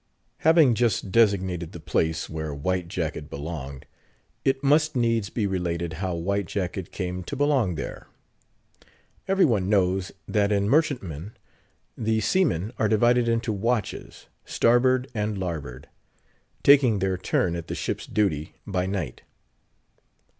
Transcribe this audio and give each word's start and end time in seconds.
Having 0.37 0.73
just 0.73 1.11
designated 1.11 1.73
the 1.73 1.79
place 1.79 2.27
where 2.27 2.55
White 2.55 2.87
Jacket 2.87 3.29
belonged, 3.29 3.85
it 4.43 4.63
must 4.63 4.95
needs 4.95 5.29
be 5.29 5.45
related 5.45 5.93
how 6.01 6.15
White 6.15 6.47
Jacket 6.47 6.91
came 6.91 7.21
to 7.25 7.35
belong 7.35 7.75
there. 7.75 8.07
Every 9.27 9.45
one 9.45 9.69
knows 9.69 10.11
that 10.27 10.51
in 10.51 10.67
merchantmen 10.67 11.33
the 11.95 12.19
seamen 12.19 12.73
are 12.79 12.87
divided 12.89 13.27
into 13.29 13.53
watches—starboard 13.53 15.07
and 15.13 15.37
larboard—taking 15.37 16.97
their 16.97 17.17
turn 17.19 17.55
at 17.55 17.67
the 17.67 17.75
ship's 17.75 18.07
duty 18.07 18.55
by 18.65 18.87
night. 18.87 19.21